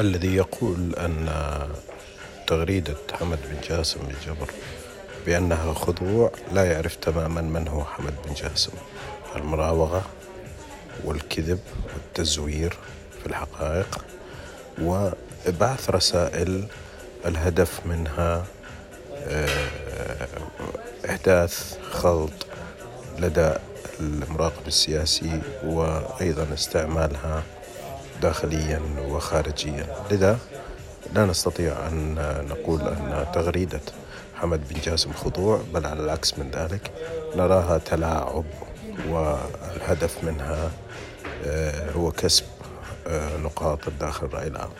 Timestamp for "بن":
3.50-3.68, 8.26-8.34, 34.68-34.80